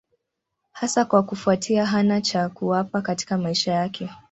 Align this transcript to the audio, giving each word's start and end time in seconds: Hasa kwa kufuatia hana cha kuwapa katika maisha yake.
Hasa 0.71 1.05
kwa 1.05 1.23
kufuatia 1.23 1.85
hana 1.85 2.21
cha 2.21 2.49
kuwapa 2.49 3.01
katika 3.01 3.37
maisha 3.37 3.73
yake. 3.73 4.09